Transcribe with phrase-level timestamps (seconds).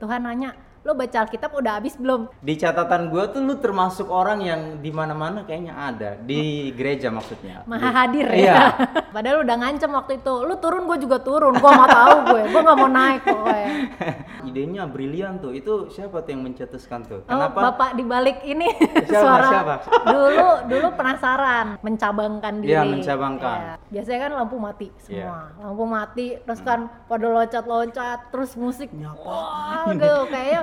[0.00, 4.40] Tuhan nanya lo baca Alkitab udah habis belum Di catatan gue tuh lu termasuk orang
[4.40, 7.60] yang di mana-mana kayaknya ada di gereja maksudnya.
[7.64, 8.48] maha hadir Iya.
[8.48, 8.64] ya
[9.14, 12.60] padahal udah ngancem waktu itu lu turun gue juga turun gue mau tahu gue gue
[12.60, 13.68] nggak mau naik pokoknya
[14.40, 15.52] Idenya brilian tuh.
[15.52, 17.20] Itu siapa tuh yang mencetuskan tuh?
[17.20, 17.70] Oh, Kenapa?
[17.70, 18.72] bapak di balik ini
[19.04, 19.74] Siapa, suara siapa?
[20.02, 22.72] dulu dulu penasaran mencabangkan diri.
[22.72, 23.58] Iya, mencabangkan.
[23.60, 23.74] Iya.
[23.92, 25.52] Biasanya kan lampu mati semua.
[25.52, 25.60] Iya.
[25.60, 28.88] Lampu mati terus kan pada loncat-loncat terus musik
[29.20, 30.60] wah gitu kayaknya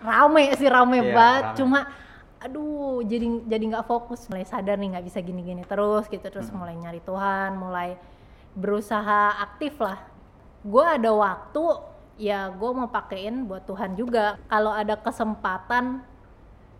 [0.00, 1.44] rame sih rame Iya, banget.
[1.44, 1.56] rame.
[1.56, 1.80] Cuma
[2.38, 6.62] aduh jadi jadi nggak fokus mulai sadar nih nggak bisa gini-gini terus gitu terus Hmm.
[6.62, 7.98] mulai nyari Tuhan mulai
[8.52, 9.98] berusaha aktif lah
[10.60, 11.62] gue ada waktu
[12.16, 15.98] ya gue mau pakein buat Tuhan juga kalau ada kesempatan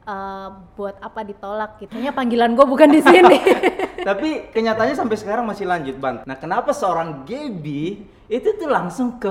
[0.04, 3.38] eh, buat apa ditolak gitu Kayaknya panggilan gue bukan di sini
[4.08, 6.22] Tapi kenyataannya sampai sekarang masih lanjut, Ban.
[6.22, 9.28] Nah, kenapa seorang Gaby itu tuh langsung ke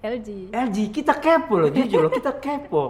[0.00, 0.96] LG LG?
[0.96, 2.88] Kita kepo loh, jujur loh, kita kepo.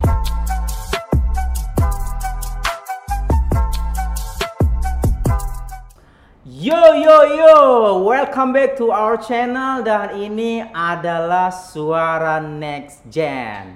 [6.47, 7.59] Yo yo yo,
[8.07, 13.75] welcome back to our channel dan ini adalah suara Next Gen.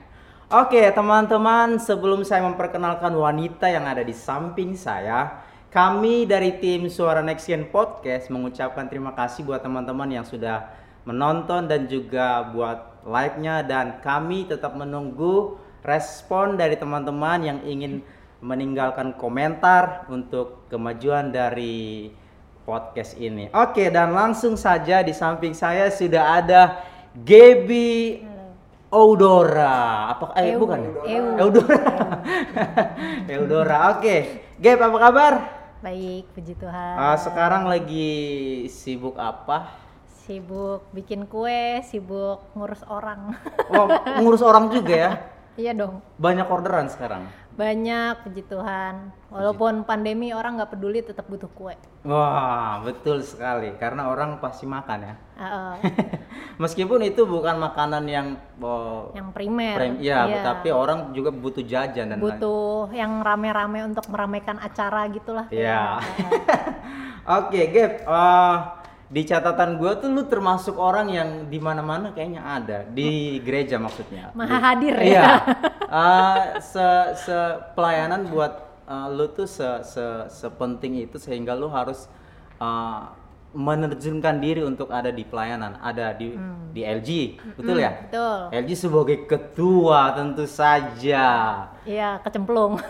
[0.54, 5.42] Oke teman-teman, sebelum saya memperkenalkan wanita yang ada di samping saya,
[5.74, 10.70] kami dari tim Suara Next Gen Podcast mengucapkan terima kasih buat teman-teman yang sudah
[11.02, 18.00] menonton dan juga buat like-nya dan kami tetap menunggu respon dari teman-teman yang ingin
[18.40, 22.12] meninggalkan komentar untuk kemajuan dari
[22.64, 23.52] podcast ini.
[23.52, 26.80] Oke, dan langsung saja di samping saya sudah ada
[27.12, 28.24] Gaby
[28.88, 30.12] Eudora.
[30.16, 30.80] Apa eh Eu- bukan?
[31.04, 31.24] Eu.
[31.48, 31.80] Eudora.
[33.36, 33.78] Eudora.
[33.96, 34.16] Oke.
[34.60, 35.34] Gab apa kabar?
[35.84, 39.68] baik puji Tuhan Ah, sekarang lagi sibuk apa?
[40.24, 43.36] Sibuk bikin kue sibuk ngurus orang
[43.70, 43.86] Oh,
[44.18, 45.12] ngurus orang juga ya.
[45.54, 47.28] iya dong Banyak orderan sekarang.
[47.54, 53.72] banyak puji Tuhan walaupun pandemi orang nggak peduli tetap butuh kue Wah, betul sekali.
[53.74, 55.14] Karena orang pasti makan ya.
[56.60, 58.26] Meskipun itu bukan makanan yang
[58.58, 60.42] oh, yang primer prem, ya, Iya.
[60.44, 65.98] tapi orang juga butuh jajan dan lain- butuh yang rame-rame untuk meramaikan acara gitulah Iya.
[65.98, 65.98] Kayak,
[67.38, 67.92] Oke, Gap.
[68.04, 68.56] eh,
[69.14, 74.34] di catatan gue tuh lu termasuk orang yang di mana-mana kayaknya ada di gereja maksudnya.
[74.34, 75.22] maha hadir Iya.
[75.22, 75.28] ya
[75.94, 77.38] Eh, se se
[77.78, 78.52] pelayanan buat
[78.84, 82.10] eh, lu tuh se se sepenting itu sehingga lu harus
[82.58, 83.00] eh,
[83.54, 86.34] menerjunkan diri untuk ada di pelayanan, ada di
[86.68, 87.10] di LG,
[87.54, 87.86] betul ya?
[87.88, 88.02] Hmm.
[88.04, 91.24] betul LG sebagai ketua tentu saja.
[91.84, 92.82] iya kecemplung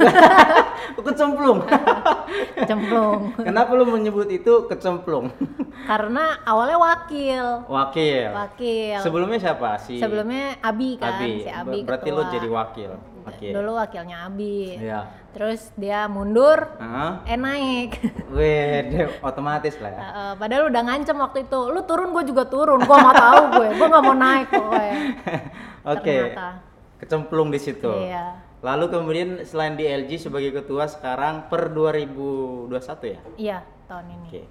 [0.97, 1.65] Kecemplung.
[2.59, 5.29] kecemplung Kenapa lu menyebut itu kecemplung?
[5.91, 8.31] karena awalnya wakil Wakil.
[8.33, 9.77] wakil Sebelumnya siapa?
[9.77, 11.43] Si sebelumnya Abi kan Abi.
[11.43, 12.19] si Abi Ber- Berarti ketua.
[12.19, 12.91] lu jadi wakil.
[13.35, 13.49] Oke.
[13.51, 15.01] dulu wakilnya Abi Iya.
[15.31, 17.11] terus dia mundur Heeh.
[17.27, 17.91] eh naik
[18.35, 19.99] Wih, otomatis lah ya.
[19.99, 23.43] Uh, uh, padahal udah ngancem waktu itu lu turun gue juga turun gue mau tahu
[23.53, 24.95] gue gue nggak mau naik pokoknya
[25.93, 26.15] Oke.
[26.31, 26.49] ternyata.
[26.97, 27.91] Kecemplung di situ.
[28.01, 32.73] iya Lalu kemudian selain di LG sebagai ketua sekarang per 2021
[33.07, 33.21] ya?
[33.37, 34.43] iya tahun ini Oke.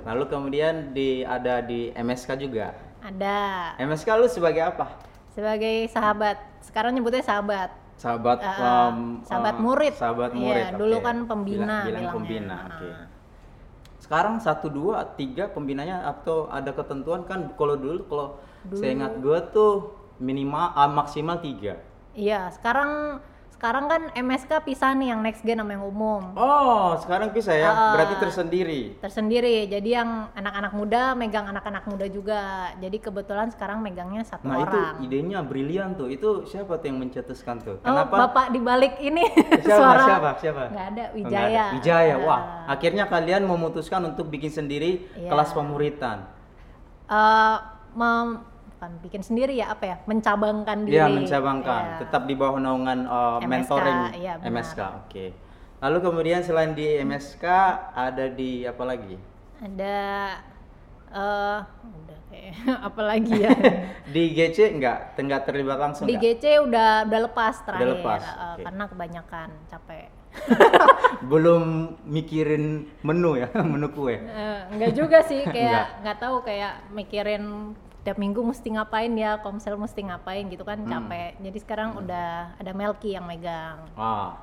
[0.00, 2.72] Lalu kemudian di ada di MSK juga.
[3.00, 4.86] ada MSK lu sebagai apa?
[5.30, 9.92] sebagai sahabat sekarang nyebutnya sahabat Sahabat Uh, uh, um, sahabat uh, murid.
[9.92, 10.66] Sahabat Iya, murid.
[10.80, 11.04] dulu oke.
[11.04, 12.12] kan pembina Bilang, bilang bilangnya.
[12.16, 12.56] pembina.
[12.56, 12.72] Uh-uh.
[12.72, 12.90] Oke.
[14.00, 18.26] Sekarang satu dua tiga pembinanya atau ada ketentuan kan kalau dulu kalau
[18.72, 21.76] saya ingat gua tuh minimal ah, maksimal tiga.
[22.10, 23.22] iya sekarang
[23.60, 27.68] sekarang kan MSK pisah nih yang next gen sama yang umum Oh, sekarang bisa ya?
[27.68, 28.96] Uh, Berarti tersendiri.
[28.96, 32.40] tersendiri jadi yang anak-anak muda megang anak-anak muda juga
[32.80, 36.08] jadi kebetulan sekarang megangnya satu Nah, orang itu idenya brilian tuh.
[36.08, 37.76] Itu siapa tuh yang mencetuskan tuh?
[37.76, 38.32] Oh, Kenapa?
[38.32, 39.76] bapak di balik ini Siapa?
[39.76, 40.30] suara Siapa?
[40.40, 40.62] Siapa?
[40.64, 41.44] ada Oh, nggak Wijaya.
[41.68, 41.74] ada.
[41.76, 42.14] Wijaya.
[42.18, 42.72] Wah, Ah.
[42.72, 45.28] akhirnya kalian memutuskan untuk bikin sendiri Iya.
[45.28, 46.24] kelas pemuritan.
[47.06, 47.56] Eh,
[47.92, 48.40] mem-
[48.80, 49.96] bukan bikin sendiri ya apa ya?
[50.08, 50.96] Mencabangkan diri.
[50.96, 51.82] Iya, mencabangkan.
[51.84, 51.96] Iya.
[52.00, 54.56] Tetap di bawah naungan uh, MSK, mentoring iya, benar.
[54.56, 54.80] MSK.
[55.04, 55.26] Oke.
[55.84, 57.44] Lalu kemudian selain di MSK
[57.92, 59.20] ada di apa lagi?
[59.60, 60.00] Ada
[61.10, 62.54] eh udah kayak
[62.88, 63.52] apa lagi ya?
[64.16, 66.40] Di GC enggak, enggak terlibat langsung di enggak?
[66.40, 68.62] GC udah udah lepas terakhir lepas, eh, oke.
[68.64, 70.08] karena kebanyakan capek.
[71.30, 71.62] Belum
[72.06, 74.16] mikirin menu ya, menu kue.
[74.16, 75.52] Eh, enggak juga sih Enggak.
[75.52, 80.78] kayak nggak tahu kayak mikirin tiap minggu mesti ngapain ya komsel mesti ngapain gitu kan
[80.78, 80.88] Hmm.
[80.88, 84.36] capek jadi sekarang udah ada Melki yang megang Wah.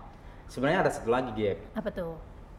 [0.47, 1.57] Sebenarnya ada satu lagi, Gap.
[1.75, 2.15] apa tuh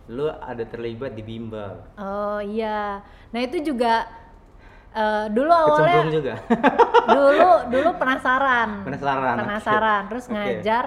[0.07, 1.79] Lu ada terlibat di bimbel.
[1.95, 2.99] oh iya
[3.29, 4.09] nah itu juga
[4.91, 6.35] eh, dulu Kecemplung awalnya juga.
[7.15, 10.35] dulu dulu penasaran Penasaran, penasaran terus Oke.
[10.35, 10.85] ngajar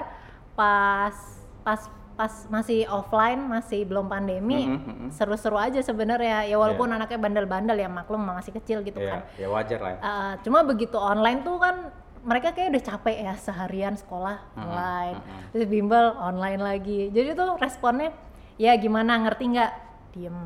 [0.51, 1.15] pas
[1.61, 1.81] pas
[2.13, 5.07] pas masih offline masih belum pandemi Mhm, mhm.
[5.09, 9.47] seru-seru aja sebenarnya ya walaupun anaknya bandel-bandel ya maklum masih kecil gitu kan ya, ya
[9.47, 9.99] wajar lah ya.
[9.99, 11.89] Uh, cuma begitu online tuh kan
[12.21, 15.41] mereka kayak udah capek ya seharian sekolah Mhm, online mhm.
[15.49, 18.13] terus bimbel online lagi jadi tuh responnya
[18.55, 19.71] ya gimana ngerti nggak
[20.11, 20.39] diem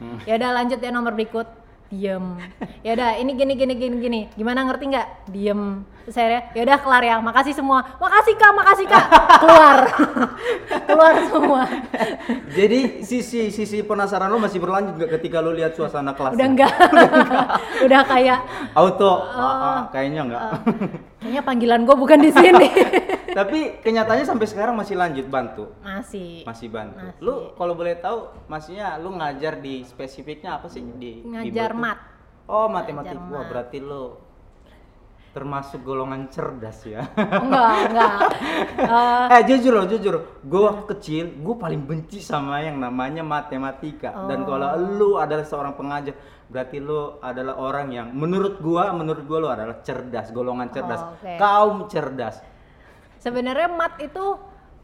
[0.00, 0.16] Hmm.
[0.24, 1.44] ya udah lanjut ya nomor berikut
[1.90, 2.38] diem.
[2.86, 4.20] Ya udah ini gini gini gini gini.
[4.38, 5.08] Gimana ngerti nggak?
[5.34, 5.82] Diem.
[6.06, 7.16] Terus akhirnya ya udah kelar ya.
[7.18, 7.82] Makasih semua.
[7.98, 9.04] Makasih kak makasih kak.
[9.42, 9.78] Keluar
[10.88, 11.62] keluar semua.
[12.54, 16.38] Jadi sisi sisi penasaran lo masih berlanjut nggak ketika lo lihat suasana kelas?
[16.38, 16.72] udah enggak
[17.86, 18.38] udah kayak
[18.74, 20.42] Auto, ah, ah, kayaknya enggak.
[21.20, 22.68] kayaknya panggilan gue bukan di sini
[23.40, 25.64] Tapi kenyataannya sampai sekarang masih lanjut bantu.
[25.80, 27.00] masih Masih bantu.
[27.00, 27.20] Masih.
[27.20, 31.80] Lu kalau boleh tahu, maksudnya lu ngajar di spesifiknya apa sih di ngajar tuh?
[31.80, 31.98] mat
[32.44, 33.14] Oh, matematik.
[33.14, 33.48] Ngajar Wah, mat.
[33.48, 34.04] berarti lu
[35.30, 37.06] termasuk golongan cerdas ya.
[37.14, 38.14] enggak enggak
[39.30, 44.10] Eh, eh jujur loh jujur gue waktu kecil gue paling benci sama yang namanya matematika
[44.26, 44.46] dan Oh.
[44.50, 49.46] kalau lu adalah seorang pengajar berarti lu adalah orang yang menurut gua menurut gua lu
[49.48, 51.38] adalah cerdas golongan cerdas Oh, oke.
[51.38, 52.42] kaum cerdas
[53.20, 54.24] sebenarnya mat itu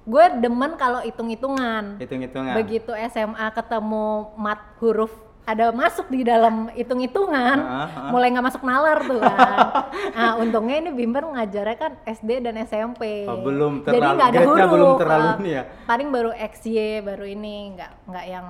[0.04, 4.06] gue demen kalau hitung-hitungan hitung hitungan begitu SMA ketemu
[4.36, 5.10] mat huruf
[5.42, 8.10] ada masuk di dalam hitung-hitungan Ah, ah.
[8.10, 9.58] mulai nggak masuk nalar tuh kan
[10.16, 14.40] nah untungnya ini Bimber ngajarnya kan SD dan SMP Oh, belum jadi terlalu- nggak ada
[14.42, 15.36] huruf belum terlalu ah.
[15.38, 15.62] ini ya?
[15.84, 18.46] paling baru XY baru ini nggak nggak yang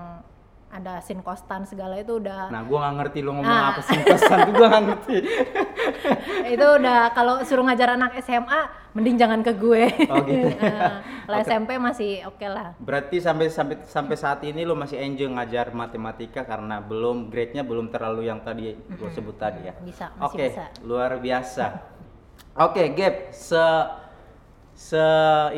[0.69, 3.73] ada sin kostan segala itu udah nah gua nggak ngerti lu ngomong Ah.
[3.73, 5.17] apa sih pesan tuh gua nggak ngerti
[6.55, 8.61] itu udah kalau suruh ngajar anak SMA
[8.93, 10.49] mending jangan ke gue Oh, gitu.
[11.27, 11.51] Kalau Oke.
[11.51, 16.47] SMP masih oke lah berarti sampai sampai sampai saat ini lu masih enjoy ngajar matematika
[16.47, 21.19] karena belum grade-nya belum terlalu yang tadi gua sebut tadi ya bisa masih bisa luar
[21.19, 21.83] biasa.
[22.57, 23.59] Oke, Gap, se
[24.71, 25.03] se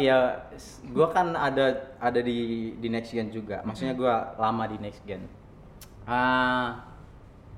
[0.00, 0.48] ya
[0.88, 3.60] gua kan ada ada di di Next Gen juga.
[3.60, 5.28] Maksudnya gua lama di Next Gen.
[6.08, 6.80] Ah,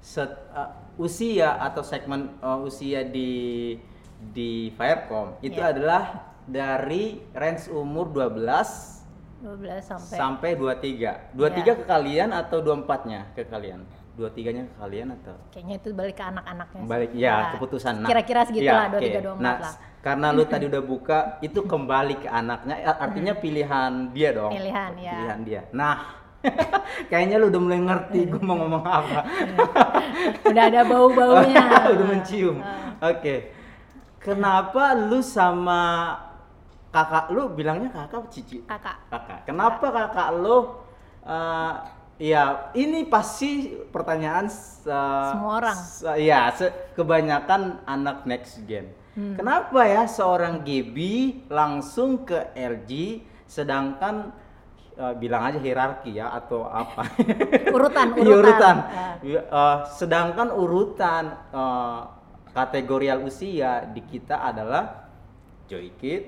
[0.03, 3.77] set- ah, usia atau segmen ah, usia di
[4.21, 5.73] di Firecom itu Iya.
[5.73, 6.05] adalah
[6.45, 9.01] dari range umur 12
[9.41, 11.33] 12 sampai sampai 23.
[11.33, 11.73] 23 Iya.
[11.73, 13.81] ke kalian atau 24-nya ke kalian?
[14.11, 18.69] 23-nya ke kalian atau kayaknya itu balik ke anak-anaknya balik ya Nah, keputusan kira-kira segitu
[18.69, 19.01] ya, lah oke.
[19.01, 23.33] 23 24 nah lah karena lu tadi udah buka itu kembali ke anaknya ya, artinya
[23.33, 25.13] pilihan dia dong Pilihan, ya.
[25.17, 26.20] pilihan dia nah
[27.11, 29.21] kayaknya lu udah mulai ngerti gue mau ngomong apa.
[30.45, 31.65] Udah ada bau-baunya.
[31.93, 32.57] Udah mencium.
[32.61, 33.11] Ah.
[33.13, 33.37] oke.
[34.21, 36.13] Kenapa lu sama
[36.91, 38.57] kakak lu bilangnya kakak apa cici?
[38.65, 38.97] Kakak.
[39.09, 39.39] Kakak.
[39.45, 40.59] Kenapa kakak lu
[41.23, 41.73] eh,
[42.21, 44.85] ya ini pasti pertanyaan se-
[45.33, 45.77] Semua orang.
[45.77, 48.93] se- ya se- kebanyakan anak next gen.
[49.11, 49.35] Hmm.
[49.35, 54.31] kenapa ya seorang Gaby langsung ke LG sedangkan
[55.01, 57.09] eh, bilang aja hierarki ya atau apa
[57.77, 58.77] urutan Iya, urutan.
[58.85, 59.15] Ah.
[59.25, 62.01] Ya, eh, sedangkan urutan eh,
[62.53, 65.09] kategorial usia di kita adalah
[65.71, 66.23] Joykid,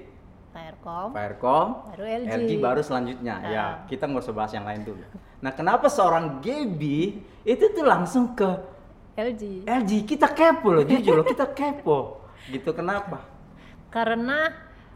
[0.55, 2.51] Firecom Firecom, Baru LG.
[2.63, 3.35] baru selanjutnya.
[3.43, 3.51] Nah.
[3.51, 5.03] Ya, kita nggak usah bahas yang lain dulu.
[5.43, 8.47] Nah, kenapa seorang Gaby itu tuh langsung ke
[9.19, 9.93] LG LG?
[10.07, 12.23] Kita kepo loh, jujur loh, kita kepo.
[12.49, 13.19] Gitu kenapa?
[13.95, 14.49] karena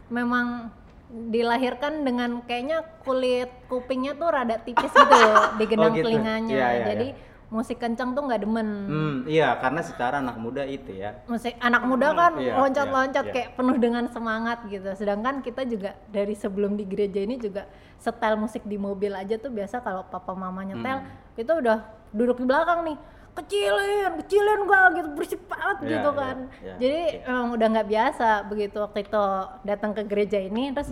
[0.07, 0.73] memang
[1.09, 6.03] dilahirkan dengan kayaknya kulit kupingnya tuh rada tipis gitu loh di genang gitu.
[6.03, 7.07] telinganya Iya, iya, jadi
[7.47, 11.15] musik kencang tuh nggak demen Hmm, iya, karena secara anak muda itu ya.
[11.25, 13.33] musik anak muda kan Iya, loncat-loncat iya, iya.
[13.33, 14.89] kayak penuh dengan semangat gitu.
[14.93, 17.63] Sedangkan kita juga dari sebelum di gereja ini juga
[17.95, 21.07] setel musik di mobil aja tuh biasa kalau papa mama nyetel Hmm.
[21.33, 21.77] kita udah
[22.09, 22.97] duduk di belakang nih
[23.37, 26.37] kecilin, kecilin gua gitu berisik banget Iya, gitu iya, kan.
[26.57, 27.27] iya, Jadi oke.
[27.27, 29.25] emang udah nggak biasa begitu waktu itu
[29.63, 30.89] datang ke gereja ini terus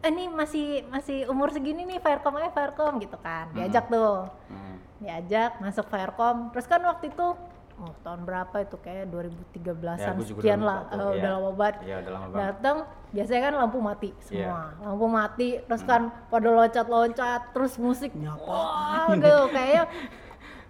[0.00, 3.48] "Eh, ini masih masih umur segini nih Firecom aja Firecom gitu kan.
[3.52, 4.76] Diajak tuh Hmm.
[4.96, 7.26] diajak masuk Firecom terus kan waktu itu
[7.74, 11.30] oh, tahun berapa itu kayak 2013an Ya, sekian lah Eh, udah iya.
[11.32, 12.38] lama banget Iya, udah lama banget.
[12.44, 12.76] datang
[13.10, 18.44] biasanya kan lampu mati semua lampu mati terus kan pada loncat-loncat terus musik Ini apa?
[18.44, 19.84] wah gitu kayaknya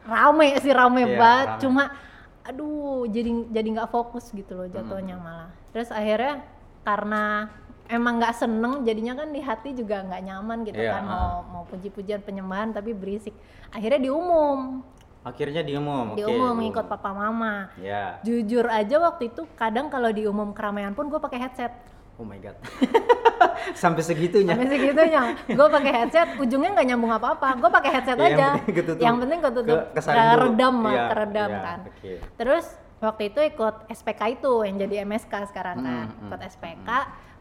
[0.05, 1.61] rame sih rame Iya, banget rame.
[1.61, 1.85] cuma
[2.43, 6.45] aduh jadi jadi nggak fokus gitu loh jatuhnya malah terus akhirnya
[6.83, 7.49] karena
[7.87, 11.63] emang nggak seneng jadinya kan di hati juga nggak nyaman gitu Iya, kan mau mau
[11.65, 13.33] puji-pujian penyembahan tapi berisik
[13.69, 14.85] akhirnya diumum
[15.25, 16.13] Akhirnya diumum.
[16.13, 16.57] diumum diumum.
[16.61, 18.21] ngikut papa mama Ya.
[18.21, 21.73] jujur aja waktu itu kadang kalau diumum keramaian pun gue pakai headset
[22.15, 22.55] Oh my god.
[23.75, 24.53] Sampai segitunya.
[24.53, 28.49] sampai segitunya gue pakai headset ujungnya nggak nyambung apa-apa gue pakai headset Iya, yang aja
[28.53, 29.01] penting ketutup.
[29.01, 30.33] yang penting ketutup Ke- kesaring dulu.
[30.37, 32.13] keredam Iya, keredam iya, kan oke.
[32.37, 32.65] terus
[33.01, 36.89] waktu itu ikut SPK itu yang jadi MSK sekarang kan Hmm, hmm, ikut SPK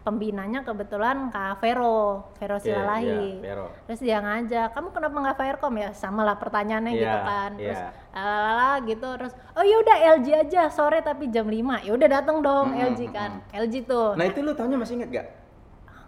[0.03, 3.67] pembinanya kebetulan Kak Vero Vero Iya, Silalahi iya, Vero.
[3.83, 7.79] terus dia ngajak kamu kenapa nggak Firecom ya sama lah pertanyaannya gitu Iya, kan terus
[7.79, 7.89] iya.
[8.13, 12.67] lalala gitu terus oh yaudah LG aja sore tapi jam 5 ya udah datang dong
[12.69, 15.27] Hmm, LG hmm, kan LG tuh Nah itu lu tahunnya masih inget gak?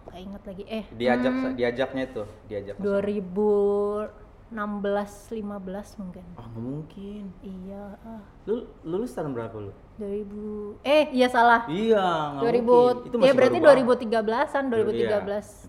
[0.06, 2.74] nggak inget lagi eh Diajak hmm, diajaknya itu, diajak.
[2.74, 3.00] ke sana.
[3.00, 4.12] 2016
[4.52, 7.24] 15 mungkin Ah nggak mungkin.
[7.42, 9.72] iya ah, Lu lulus tahun berapa lu?
[9.96, 12.04] 2000 eh iya salah Iya,
[12.36, 12.96] nggak 2000 mungkin.
[13.08, 14.00] Itu ya masih berarti baru banget.
[14.12, 15.18] 2013-an, 2013, Iya.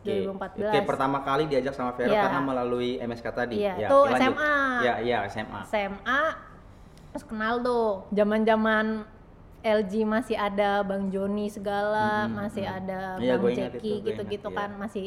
[0.02, 0.14] Oke.
[0.34, 0.66] 2014.
[0.66, 2.22] Oke, pertama kali diajak sama Vero Iya.
[2.26, 3.54] karena melalui MSK tadi.
[3.62, 3.98] Iya, Ya, itu.
[4.18, 4.54] SMA.
[4.82, 5.60] Iya, iya, SMA.
[5.64, 6.22] SMA
[7.14, 8.04] terus kenal tuh.
[8.10, 8.86] Zaman-zaman
[9.62, 12.76] LG masih ada Bang Joni segala, Mm-mm, masih mm.
[12.82, 14.78] ada Iya, Bang Jeki gitu-gitu ingat, kan, iya.
[14.78, 15.06] masih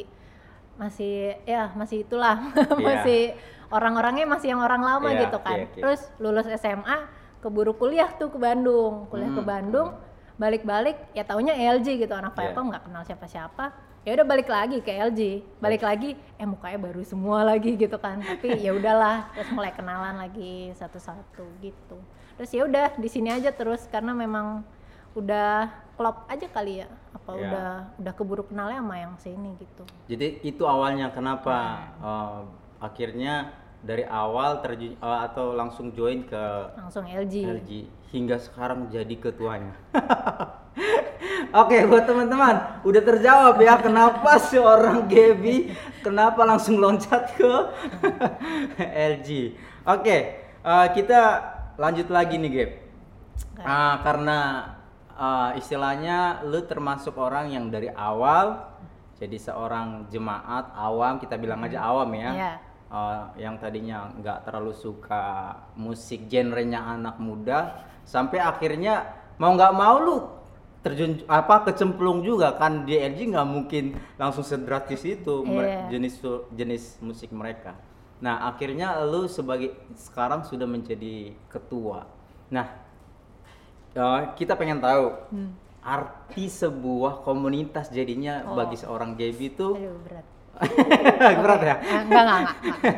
[0.80, 2.40] masih ya masih itulah.
[2.56, 2.88] Iya.
[2.88, 3.22] masih
[3.68, 5.68] orang-orangnya masih yang orang lama Iya, gitu kan.
[5.76, 9.08] Terus lulus SMA keburu kuliah tuh ke Bandung.
[9.08, 9.90] Kuliah ke Hmm, Bandung,
[10.36, 12.14] balik-balik ya taunya LG gitu.
[12.14, 12.52] Anak Iya.
[12.52, 13.66] Firecom nggak kenal siapa-siapa.
[14.08, 15.22] Ya udah balik lagi ke LG
[15.60, 18.20] balik lagi eh mukanya baru semua lagi gitu kan.
[18.20, 22.00] Tapi ya udahlah terus mulai kenalan lagi satu-satu gitu.
[22.36, 24.64] Terus ya udah di sini aja terus karena memang
[25.12, 25.68] udah
[26.00, 26.88] klop aja kali ya.
[27.12, 27.42] Apa Iya.
[27.44, 27.70] udah
[28.00, 29.84] udah keburu kenalnya sama yang sini gitu.
[30.08, 31.56] Jadi itu awalnya kenapa
[32.00, 32.42] eh,
[32.80, 36.44] akhirnya dari awal terjun eh, atau langsung join ke
[36.76, 37.72] langsung LG, LG
[38.12, 39.76] hingga sekarang jadi ketuanya.
[41.50, 45.74] Oke, buat teman-teman, udah terjawab ya kenapa seorang Gaby
[46.06, 47.54] kenapa langsung loncat ke
[49.14, 49.30] LG.
[49.88, 51.22] Oke, eh, kita
[51.80, 52.72] lanjut lagi nih, Gab.
[53.56, 53.64] Oke.
[53.64, 54.40] Ah, karena
[55.16, 58.70] ah, istilahnya lu termasuk orang yang dari awal
[59.20, 62.32] jadi seorang jemaat awam, kita bilang aja awam ya.
[62.32, 62.54] Iya.
[62.90, 69.06] Uh, yang tadinya nggak terlalu suka musik genrenya anak muda sampai akhirnya
[69.38, 70.18] mau nggak mau lu
[70.82, 75.94] terjun apa kecemplung juga kan di LG nggak mungkin langsung segratis itu mere- Iya.
[75.94, 76.14] jenis
[76.50, 77.78] jenis musik mereka.
[78.26, 82.10] Nah akhirnya lu sebagai sekarang sudah menjadi ketua.
[82.50, 82.74] Nah
[83.94, 85.54] uh, kita pengen tahu Hmm.
[85.80, 88.58] arti sebuah komunitas jadinya Oh.
[88.58, 90.26] bagi seorang Gaby itu aduh berat
[91.40, 91.76] berat ya.
[91.80, 92.96] Enggak enggak enggak, enggak.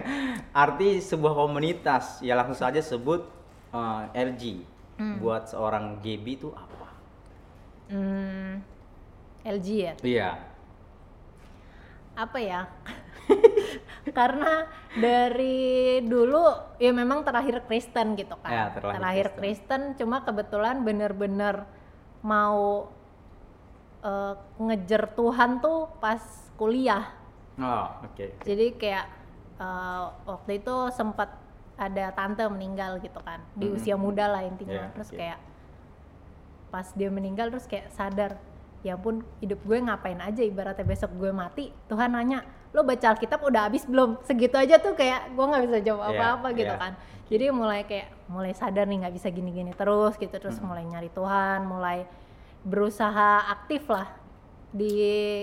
[0.65, 3.23] Arti sebuah komunitas ya langsung saja sebut
[3.71, 4.65] uh, LG.
[4.97, 5.17] Hmm.
[5.17, 6.87] Buat seorang Gaby itu apa?
[7.89, 8.61] Hmm,
[9.43, 10.31] LG ya Iya.
[12.11, 12.67] apa ya
[14.17, 16.43] karena dari dulu
[16.75, 19.95] ya memang terakhir Kristen gitu kan Ya, terlahir Kristen.
[19.95, 21.63] cuma kebetulan bener-bener
[22.19, 22.91] mau
[24.03, 26.19] eh, ngejar Tuhan tuh pas
[26.55, 27.09] kuliah
[27.57, 28.25] Oh, oke.
[28.41, 29.05] jadi kayak
[29.57, 31.29] eh, waktu itu sempat
[31.75, 33.75] ada tante meninggal gitu kan di Mhm.
[33.75, 35.17] usia muda lah intinya Iya, terus oke.
[35.17, 35.39] kayak
[36.69, 38.39] pas dia meninggal terus kayak sadar
[38.81, 42.41] ya ampun hidup gue ngapain aja ibaratnya besok gue mati Tuhan nanya
[42.71, 46.17] lo baca Alkitab udah habis belum segitu aja tuh kayak gue nggak bisa jawab Iya,
[46.17, 46.79] apa-apa gitu iya.
[46.79, 46.93] kan
[47.27, 50.65] jadi mulai kayak mulai sadar nih nggak bisa gini-gini terus gitu terus Mhm.
[50.65, 52.07] mulai nyari Tuhan mulai
[52.61, 54.07] berusaha aktif lah
[54.71, 54.95] di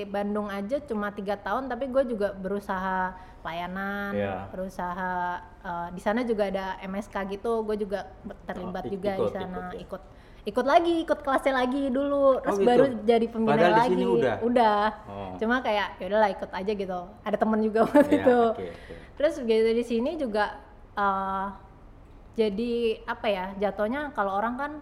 [0.06, 4.49] Bandung aja cuma tiga tahun tapi gue juga berusaha pelayanan Iya.
[4.49, 5.12] berusaha
[5.61, 8.08] eh, di sana juga ada MSK gitu gue juga
[8.44, 9.78] terlibat Oh, juga di sana ikut ya.
[9.78, 10.02] ikut
[10.49, 12.64] ikut lagi ikut kelasnya lagi dulu terus gitu?
[12.66, 14.04] baru jadi pembina Padahal di lagi sini
[14.40, 14.87] udah?
[15.04, 15.32] Oh.
[15.37, 18.94] cuma kayak ya udahlah ikut aja gitu ada temen juga waktu Iya, itu oke, oke.
[19.14, 20.44] terus begitu di sini juga
[20.94, 21.47] eh,
[22.35, 22.73] jadi
[23.04, 24.73] apa ya jatuhnya kalau orang kan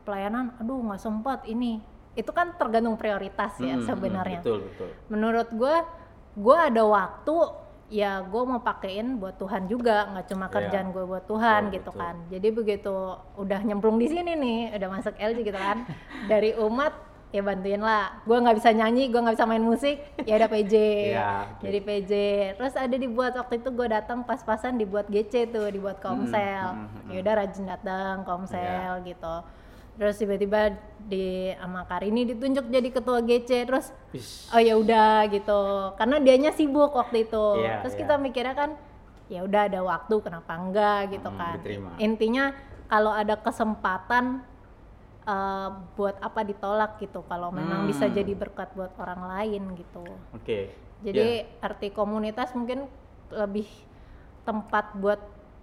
[0.00, 1.82] pelayanan aduh nggak sempat ini
[2.20, 4.40] itu kan tergantung prioritas ya Hmm, hmm, sebenarnya.
[4.40, 4.88] Betul, betul.
[5.08, 5.74] menurut gue
[6.32, 7.34] gue ada waktu
[7.90, 10.52] ya gue mau pakein buat Tuhan juga nggak cuma Iya.
[10.52, 12.00] kerjaan gue buat Tuhan Betul, gitu betul.
[12.00, 12.14] kan.
[12.28, 12.94] Jadi begitu
[13.34, 15.82] udah nyemplung di sini nih udah masuk LG gitu kan
[16.26, 16.94] dari umat
[17.28, 18.22] ya bantuin lah.
[18.22, 20.74] Gue nggak bisa nyanyi gue nggak bisa main musik ya ada PJ
[21.10, 21.62] Iya, oke.
[21.62, 22.12] jadi PJ
[22.54, 26.66] terus ada dibuat waktu itu gue datang pas-pasan dibuat GC tuh dibuat komsel.
[26.70, 29.34] hmm, hmm, ya udah rajin datang komsel gitu
[30.00, 34.48] terus tiba-tiba di sama Karini ditunjuk jadi ketua GC terus Ish.
[34.48, 35.60] oh ya udah gitu
[35.94, 38.00] karena dianya sibuk waktu itu Iya, terus iya.
[38.00, 38.70] kita mikirnya kan
[39.28, 41.90] ya udah ada waktu kenapa enggak gitu Hmm, kan diterima.
[41.98, 44.40] intinya kalau ada kesempatan
[45.22, 48.16] eh, buat apa ditolak gitu kalau memang bisa Hmm.
[48.16, 50.00] jadi berkat buat orang lain gitu
[50.32, 50.72] Oke.
[51.04, 51.60] jadi Ya.
[51.60, 52.88] arti komunitas mungkin
[53.30, 53.68] lebih
[54.42, 55.20] tempat buat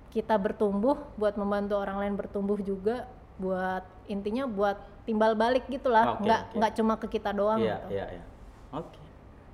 [0.07, 6.25] kita bertumbuh buat membantu orang lain bertumbuh juga buat intinya buat timbal balik gitulah Oke,
[6.25, 6.55] nggak oke.
[6.57, 8.23] nggak cuma ke kita doang Iya, gitu iya, iya.
[8.73, 8.99] Oke.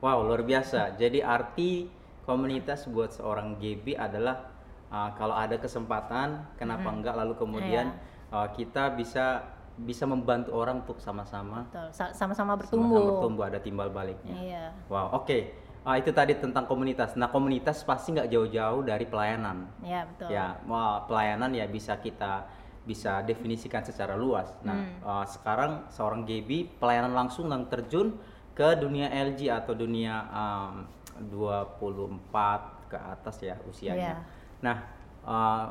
[0.04, 1.00] Wow, luar biasa.
[1.00, 1.88] Jadi arti
[2.28, 4.52] komunitas buat seorang GB adalah
[4.92, 7.96] uh, kalau ada kesempatan, kenapa enggak lalu kemudian
[8.34, 11.88] uh, kita bisa bisa membantu orang untuk sama-sama Betul.
[11.98, 13.06] Sa- sama-sama sama-sama bertumbuh.
[13.10, 14.36] bertumbuh ada timbal baliknya.
[14.36, 14.66] Iya.
[14.92, 15.40] Wow, oke.
[15.84, 17.20] Ah, itu tadi tentang komunitas.
[17.20, 19.68] Nah, komunitas pasti nggak jauh-jauh dari pelayanan.
[19.84, 20.28] Iya, betul.
[20.32, 22.48] Ya, wah, pelayanan ya bisa kita
[22.84, 24.52] bisa definisikan secara luas.
[24.62, 25.00] Nah, Hmm.
[25.02, 28.20] ah, sekarang seorang GB pelayanan langsung yang terjun
[28.52, 30.84] ke dunia LG atau dunia um,
[31.32, 33.98] 24 ke atas ya usianya.
[33.98, 34.16] Iya.
[34.62, 34.78] Nah,
[35.24, 35.66] ah,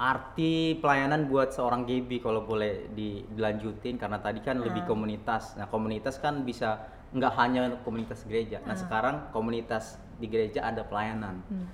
[0.00, 4.96] arti pelayanan buat seorang GB kalau boleh di- dilanjutin karena tadi kan lebih Hmm.
[4.96, 5.58] komunitas.
[5.58, 6.80] Nah, komunitas kan bisa
[7.10, 8.62] nggak hanya komunitas gereja.
[8.64, 11.42] Nah, sekarang komunitas di gereja ada pelayanan.
[11.50, 11.66] Hmm.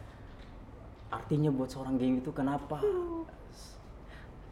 [1.06, 2.82] Artinya buat seorang GB itu kenapa?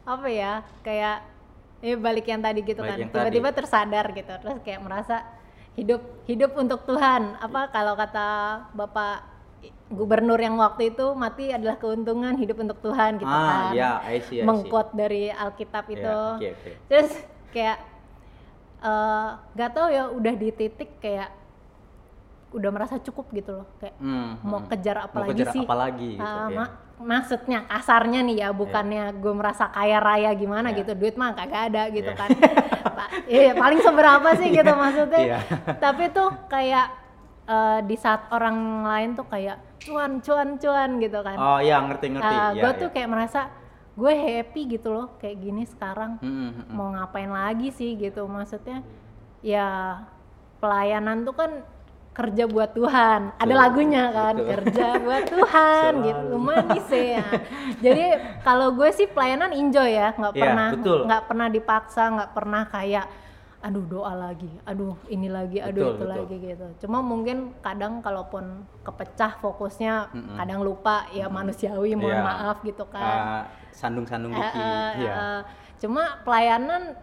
[0.04, 0.62] Apa ya?
[0.84, 1.24] Kayak
[1.84, 3.28] ya balik yang tadi gitu Balik kan.
[3.28, 4.32] Tiba-tiba tersadar gitu.
[4.32, 5.24] Terus kayak merasa
[5.74, 7.36] hidup hidup untuk Tuhan.
[7.40, 8.28] Apa kalau kata
[8.72, 9.34] Bapak
[9.88, 13.76] gubernur yang waktu itu mati adalah keuntungan hidup untuk Tuhan gitu ah, kan.
[13.76, 14.44] ya, I see, I see.
[14.44, 16.18] Mengquote dari Alkitab Ya, itu.
[16.36, 16.70] oke, oke.
[16.88, 17.10] Terus
[17.52, 17.78] kayak
[18.84, 21.32] eh nggak tahu ya udah di titik kayak
[22.54, 24.70] udah merasa cukup gitu loh kayak Hmm, mau hmm.
[24.70, 26.54] kejar Mau apa lagi kejar sih apa lagi gitu, Ah, ya.
[26.54, 30.78] ma- maksudnya kasarnya nih ya bukannya gue merasa kaya raya gimana Iya.
[30.78, 32.16] gitu duit mah kagak ada gitu Iya.
[32.16, 32.28] kan
[32.94, 35.38] Pa- iya paling seberapa sih gitu maksudnya Iya.
[35.76, 36.86] tapi tuh kayak
[37.44, 42.24] eh, di saat orang lain tuh kayak cuan cuan cuan gitu kan Oh, ya ngerti-ngerti.
[42.32, 42.80] Ah, ya, gue ya.
[42.80, 43.40] tuh kayak merasa
[43.94, 46.66] gue happy gitu loh kayak gini sekarang hmm, hmm.
[46.68, 48.80] mau ngapain lagi sih gitu maksudnya
[49.38, 49.98] ya
[50.56, 51.50] pelayanan tuh kan
[52.14, 54.50] kerja buat Tuhan ada lagunya kan betul.
[54.54, 56.06] kerja buat Tuhan Selalu.
[56.06, 57.26] gitu manis ya
[57.80, 58.04] jadi
[58.40, 60.98] kalau gue sih pelayanan enjoy ya nggak Iya, pernah betul.
[61.04, 63.06] nggak pernah dipaksa nggak pernah kayak
[63.60, 66.12] aduh doa lagi aduh ini lagi aduh Betul, itu betul.
[66.12, 68.44] lagi gitu cuma mungkin kadang kalaupun
[68.82, 70.36] kepecah fokusnya Mm-mm.
[70.36, 72.22] kadang lupa ya manusiawi mohon Iya.
[72.22, 73.42] maaf gitu kan Ah,
[73.72, 74.54] sandung-sandung Eh, dikit.
[74.54, 75.12] eh, Iya.
[75.12, 75.40] eh,
[75.74, 76.94] Cuma pelayanan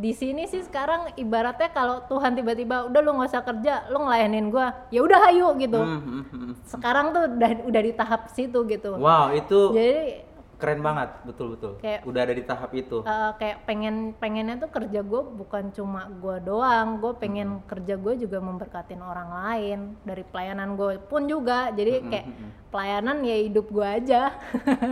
[0.00, 4.48] di sini sih sekarang ibaratnya kalau Tuhan tiba-tiba udah lu nggak usah kerja, lu ngelayanin
[4.48, 5.76] gua, ya udah hayu gitu.
[5.76, 6.52] Hmm, hmm, hmm.
[6.64, 8.96] Sekarang tuh udah udah di tahap situ gitu.
[8.96, 10.24] Wow, itu Jadi
[10.56, 11.72] keren banget, betul-betul.
[11.78, 13.00] Kayak- Udah ada di tahap itu.
[13.00, 18.14] eh, kayak pengen pengennya tuh kerja gue bukan cuma gua doang, gue pengen kerja gue
[18.18, 21.68] juga memberkatin orang lain dari pelayanan gue pun juga.
[21.70, 22.26] Jadi kayak
[22.68, 24.32] pelayanan ya hidup gua aja,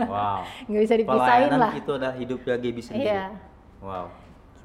[0.05, 0.41] Wow.
[0.67, 1.71] nggak bisa dipisahin Pelayanan lah.
[1.71, 3.05] itu adalah hidup Gaby sendiri.
[3.05, 3.25] Iya.
[3.79, 4.05] Wow,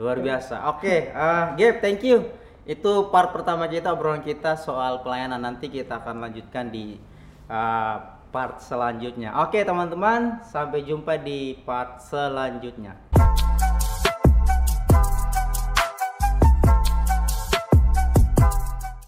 [0.00, 0.70] luar biasa.
[0.74, 2.26] Oke, eh Gabe, thank you.
[2.64, 5.38] Itu part pertama kita obrolan kita soal pelayanan.
[5.40, 6.96] Nanti kita akan lanjutkan di
[7.46, 7.96] eh,
[8.34, 9.30] part selanjutnya.
[9.46, 12.98] Oke, teman-teman, sampai jumpa di part selanjutnya.